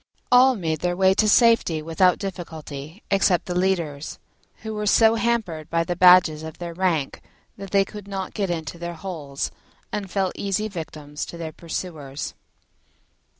All 0.31 0.55
made 0.55 0.79
their 0.79 0.95
way 0.97 1.13
to 1.13 1.29
safety 1.29 1.79
without 1.79 2.17
difficulty 2.17 3.03
except 3.11 3.45
the 3.45 3.53
leaders, 3.53 4.17
who 4.63 4.73
were 4.73 4.87
so 4.87 5.13
hampered 5.13 5.69
by 5.69 5.83
the 5.83 5.95
badges 5.95 6.41
of 6.41 6.57
their 6.57 6.73
rank 6.73 7.21
that 7.55 7.69
they 7.69 7.85
could 7.85 8.07
not 8.07 8.33
get 8.33 8.49
into 8.49 8.79
their 8.79 8.95
holes, 8.95 9.51
and 9.91 10.09
fell 10.09 10.31
easy 10.33 10.67
victims 10.67 11.23
to 11.27 11.37
their 11.37 11.51
pursuers. 11.51 12.33